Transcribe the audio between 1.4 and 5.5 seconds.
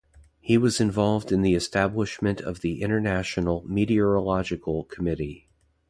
the establishment of the International Meteorological Committee.